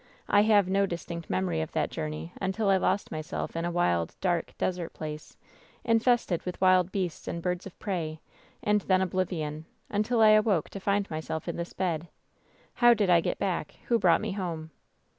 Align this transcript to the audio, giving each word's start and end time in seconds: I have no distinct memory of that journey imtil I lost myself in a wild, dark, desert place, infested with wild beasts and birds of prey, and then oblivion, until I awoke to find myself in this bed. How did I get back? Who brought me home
I 0.27 0.41
have 0.41 0.67
no 0.67 0.87
distinct 0.87 1.29
memory 1.29 1.61
of 1.61 1.73
that 1.73 1.91
journey 1.91 2.33
imtil 2.41 2.69
I 2.71 2.77
lost 2.77 3.11
myself 3.11 3.55
in 3.55 3.65
a 3.65 3.71
wild, 3.71 4.15
dark, 4.19 4.57
desert 4.57 4.93
place, 4.93 5.37
infested 5.83 6.41
with 6.43 6.59
wild 6.59 6.91
beasts 6.91 7.27
and 7.27 7.39
birds 7.39 7.67
of 7.67 7.77
prey, 7.77 8.19
and 8.63 8.81
then 8.81 9.03
oblivion, 9.03 9.65
until 9.91 10.19
I 10.21 10.29
awoke 10.29 10.69
to 10.71 10.79
find 10.79 11.07
myself 11.11 11.47
in 11.47 11.55
this 11.55 11.73
bed. 11.73 12.07
How 12.73 12.95
did 12.95 13.11
I 13.11 13.21
get 13.21 13.37
back? 13.37 13.75
Who 13.89 13.99
brought 13.99 14.21
me 14.21 14.31
home 14.31 14.71